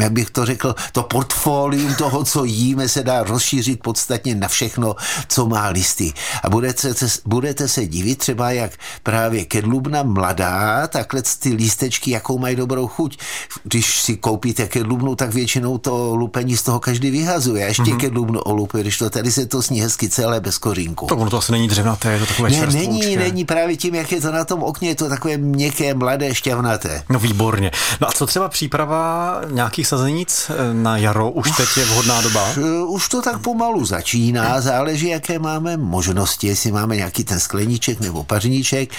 jak 0.01 0.13
bych 0.13 0.31
to 0.31 0.47
řekl, 0.47 0.75
to 0.93 1.03
portfolium 1.03 1.95
toho, 1.95 2.25
co 2.25 2.45
jíme, 2.45 2.89
se 2.89 3.03
dá 3.03 3.23
rozšířit 3.23 3.83
podstatně 3.83 4.35
na 4.35 4.49
všechno, 4.49 4.97
co 5.29 5.47
má 5.47 5.69
listy. 5.69 6.13
A 6.43 6.51
budete, 6.51 6.95
budete 7.27 7.69
se 7.69 7.87
divit 7.87 8.19
třeba, 8.19 8.51
jak 8.51 8.73
právě 9.03 9.45
kedlubna 9.45 10.03
mladá, 10.03 10.87
takhle 10.87 11.23
ty 11.39 11.53
lístečky, 11.55 12.11
jakou 12.11 12.39
mají 12.39 12.57
dobrou 12.57 12.87
chuť. 12.87 13.19
Když 13.65 14.03
si 14.03 14.17
koupíte 14.17 14.67
kedlubnu, 14.67 15.17
tak 15.17 15.35
většinou 15.35 15.79
to 15.79 16.15
lupení 16.15 16.57
z 16.57 16.63
toho 16.63 16.81
každý 16.81 17.11
vyhazuje. 17.11 17.67
Ještě 17.67 17.83
mm-hmm. 17.83 18.01
kedlubnu 18.01 18.41
olupuje, 18.41 18.83
když 18.83 18.99
to 18.99 19.11
tady 19.11 19.33
se 19.33 19.47
to 19.47 19.63
sní 19.63 19.81
hezky 19.81 20.09
celé 20.09 20.41
bez 20.41 20.59
kořínku. 20.59 21.07
To 21.07 21.17
ono 21.17 21.31
to 21.31 21.39
asi 21.39 21.53
není 21.53 21.69
dřevnaté, 21.81 22.13
je 22.13 22.19
to 22.19 22.27
takové 22.27 22.51
Ne, 22.51 22.67
není, 22.67 23.17
není 23.17 23.45
právě 23.45 23.77
tím, 23.77 23.95
jak 23.95 24.13
je 24.13 24.21
to 24.21 24.33
na 24.33 24.45
tom 24.45 24.63
okně, 24.63 24.89
je 24.89 24.95
to 24.95 25.09
takové 25.09 25.37
měkké, 25.37 25.95
mladé, 25.95 26.35
šťavnaté. 26.35 27.03
No 27.09 27.19
výborně. 27.19 27.71
No 28.01 28.09
a 28.09 28.13
co 28.13 28.27
třeba 28.27 28.49
příprava 28.49 29.41
nějakých 29.51 29.87
sazenic 29.87 30.51
eh, 30.51 30.75
na 30.75 30.97
jaro? 30.97 31.31
Už, 31.31 31.51
už 31.51 31.57
teď 31.57 31.69
je 31.77 31.85
vhodná 31.85 32.21
doba? 32.21 32.49
Eh, 32.57 32.83
už 32.83 33.09
to 33.09 33.23
tak 33.23 33.39
pomalu 33.39 33.85
začíná, 33.85 34.61
záleží, 34.61 35.09
jaké 35.09 35.39
máme 35.39 35.77
možnosti, 35.77 36.47
jestli 36.47 36.73
máme 36.73 36.97
nějaký 36.97 37.25
ten 37.25 37.41
skleníček 37.41 38.01
nebo 38.01 38.25
pařníček, 38.25 38.91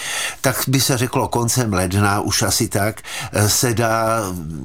tak 0.41 0.63
by 0.67 0.81
se 0.81 0.97
řeklo 0.97 1.27
koncem 1.27 1.73
ledna, 1.73 2.21
už 2.21 2.41
asi 2.41 2.67
tak, 2.67 3.01
eh, 3.33 3.49
se 3.49 3.73
dá 3.73 4.21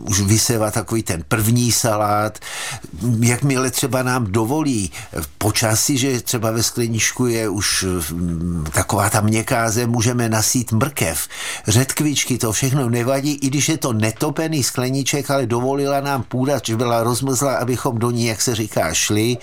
už 0.08 0.20
vysevat 0.20 0.74
takový 0.74 1.02
ten 1.02 1.24
první 1.28 1.72
salát, 1.72 2.38
jakmile 3.20 3.70
třeba 3.70 4.02
nám 4.02 4.32
dovolí 4.32 4.90
počasí, 5.38 5.98
že 5.98 6.20
třeba 6.20 6.50
ve 6.50 6.62
skleníčku 6.62 7.26
je 7.26 7.48
už 7.48 7.82
mm, 7.82 8.05
taková 8.72 9.10
ta 9.10 9.20
měkká 9.20 9.70
zem, 9.70 9.90
můžeme 9.90 10.28
nasít 10.28 10.72
mrkev, 10.72 11.28
řetkvičky, 11.68 12.38
to 12.38 12.52
všechno 12.52 12.90
nevadí, 12.90 13.34
i 13.34 13.46
když 13.46 13.68
je 13.68 13.78
to 13.78 13.92
netopený 13.92 14.62
skleníček, 14.62 15.30
ale 15.30 15.46
dovolila 15.46 16.00
nám 16.00 16.22
půda, 16.22 16.60
že 16.64 16.76
byla 16.76 17.02
rozmrzla, 17.02 17.56
abychom 17.56 17.98
do 17.98 18.10
ní, 18.10 18.26
jak 18.26 18.42
se 18.42 18.54
říká, 18.54 18.94
šli. 18.94 19.36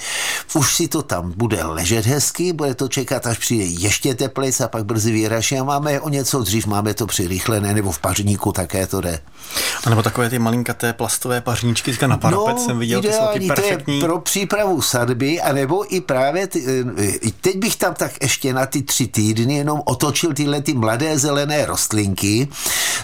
Už 0.54 0.76
si 0.76 0.88
to 0.88 1.02
tam 1.02 1.34
bude 1.38 1.64
ležet 1.64 2.06
hezky, 2.06 2.54
bude 2.54 2.76
to 2.76 2.88
čekat, 2.88 3.28
až 3.28 3.38
přijde 3.38 3.64
ještě 3.64 4.16
teplec 4.16 4.62
a 4.62 4.68
pak 4.68 4.86
brzy 4.86 5.12
vyraší 5.12 5.58
a 5.58 5.64
máme 5.64 6.02
o 6.02 6.10
něco 6.10 6.42
dřív, 6.42 6.68
máme 6.68 6.94
to 6.94 7.08
přirychlené, 7.08 7.74
nebo 7.74 7.92
v 7.92 8.00
pařníku 8.00 8.52
také 8.52 8.88
to 8.88 9.02
jde. 9.02 9.20
A 9.86 9.90
nebo 9.90 10.04
takové 10.04 10.30
ty 10.30 10.40
malinkaté 10.40 10.94
plastové 10.94 11.42
pařníčky 11.42 12.08
na 12.08 12.18
parapet 12.18 12.56
no, 12.56 12.66
jsem 12.66 12.80
viděl, 12.80 13.00
ideální, 13.00 13.40
ty 13.40 13.46
jsou 13.46 13.48
perfektní. 13.48 14.00
To 14.00 14.06
je 14.06 14.10
pro 14.10 14.20
přípravu 14.20 14.82
sadby, 14.82 15.42
anebo 15.42 15.96
i 15.96 16.02
právě, 16.02 16.48
ty, 16.48 16.66
eh, 16.98 17.32
teď 17.42 17.58
bych 17.58 17.76
tam 17.76 17.94
tak 17.94 18.12
ještě 18.22 18.53
na 18.54 18.66
ty 18.66 18.82
tři 18.82 19.08
týdny 19.08 19.56
jenom 19.56 19.82
otočil 19.86 20.34
tyhle 20.34 20.62
ty 20.62 20.74
mladé 20.74 21.20
zelené 21.20 21.66
rostlinky, 21.66 22.48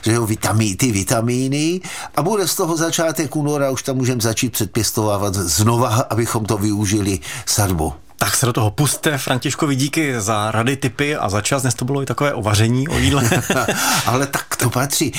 že 0.03 0.13
jo, 0.13 0.25
vitamí, 0.25 0.75
ty 0.75 0.91
vitamíny 0.91 1.81
a 2.15 2.21
bude 2.21 2.47
z 2.47 2.55
toho 2.55 2.77
začátek 2.77 3.35
února, 3.35 3.71
už 3.71 3.83
tam 3.83 3.95
můžeme 3.95 4.21
začít 4.21 4.53
předpěstovávat 4.53 5.33
znova, 5.33 5.89
abychom 6.09 6.45
to 6.45 6.57
využili 6.57 7.19
sadbu. 7.45 7.93
Tak 8.19 8.35
se 8.35 8.45
do 8.45 8.53
toho 8.53 8.71
puste. 8.71 9.17
Františkovi 9.17 9.75
díky 9.75 10.21
za 10.21 10.51
rady, 10.51 10.77
typy 10.77 11.15
a 11.15 11.29
za 11.29 11.41
čas. 11.41 11.61
Dnes 11.61 11.75
to 11.75 11.85
bylo 11.85 12.01
i 12.01 12.05
takové 12.05 12.33
ovaření 12.33 12.87
o 12.87 12.97
jídle. 12.97 13.29
Ale 14.05 14.27
tak 14.27 14.55
to 14.55 14.69
patří. 14.69 15.11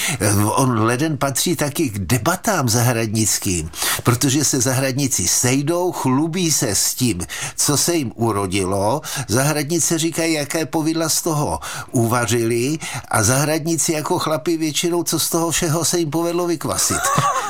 On 0.44 0.80
leden 0.80 1.18
patří 1.18 1.56
taky 1.56 1.88
k 1.88 1.98
debatám 1.98 2.68
zahradnickým, 2.68 3.70
protože 4.02 4.44
se 4.44 4.60
zahradníci 4.60 5.28
sejdou, 5.28 5.92
chlubí 5.92 6.52
se 6.52 6.74
s 6.74 6.94
tím, 6.94 7.26
co 7.56 7.76
se 7.76 7.94
jim 7.94 8.12
urodilo. 8.14 9.00
Zahradnice 9.28 9.98
říkají, 9.98 10.34
jaké 10.34 10.66
povidla 10.66 11.08
z 11.08 11.22
toho 11.22 11.60
uvařili 11.90 12.78
a 13.08 13.22
zahradníci 13.22 13.92
jako 13.92 14.18
chlapi 14.18 14.56
většinou, 14.56 15.02
co 15.02 15.18
z 15.18 15.28
toho 15.28 15.50
všeho 15.50 15.84
se 15.84 15.98
jim 15.98 16.10
povedlo 16.10 16.46
vykvasit. 16.46 17.00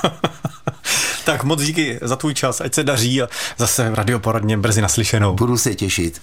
tak 1.24 1.44
moc 1.44 1.62
díky 1.62 1.98
za 2.02 2.16
tvůj 2.16 2.34
čas, 2.34 2.60
ať 2.60 2.74
se 2.74 2.84
daří 2.84 3.22
a 3.22 3.28
zase 3.58 3.90
v 3.90 3.94
radioporadně 3.94 4.56
brzy 4.56 4.82
naslyšenou. 4.82 5.34
Budu 5.34 5.58
se 5.58 5.74
těšit. 5.74 6.18